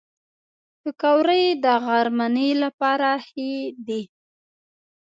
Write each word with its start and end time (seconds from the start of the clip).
پکورې 0.81 1.43
د 1.63 1.65
غرمنۍ 1.85 2.51
لپاره 2.63 3.09
ښه 3.27 3.49
دي 3.87 4.01